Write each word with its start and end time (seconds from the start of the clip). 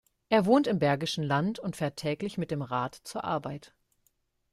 Er 0.29 0.47
wohnt 0.47 0.65
im 0.65 0.79
Bergischen 0.79 1.23
Land 1.23 1.59
und 1.59 1.75
fährt 1.77 1.95
täglich 1.97 2.39
mit 2.39 2.49
dem 2.49 2.63
Rad 2.63 2.95
zur 3.03 3.23
Arbeit. 3.23 3.71